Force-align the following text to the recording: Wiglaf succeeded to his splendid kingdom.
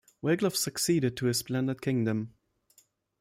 Wiglaf 0.23 0.55
succeeded 0.55 1.15
to 1.15 1.27
his 1.27 1.37
splendid 1.37 1.79
kingdom. 1.83 2.33